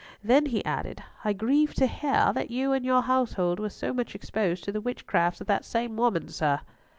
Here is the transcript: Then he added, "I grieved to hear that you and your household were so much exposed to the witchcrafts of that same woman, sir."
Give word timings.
Then 0.23 0.47
he 0.47 0.65
added, 0.65 1.03
"I 1.23 1.33
grieved 1.33 1.77
to 1.77 1.85
hear 1.85 2.31
that 2.33 2.49
you 2.49 2.71
and 2.73 2.83
your 2.83 3.03
household 3.03 3.59
were 3.59 3.69
so 3.69 3.93
much 3.93 4.15
exposed 4.15 4.63
to 4.63 4.71
the 4.71 4.81
witchcrafts 4.81 5.41
of 5.41 5.45
that 5.45 5.63
same 5.63 5.95
woman, 5.95 6.27
sir." 6.27 6.61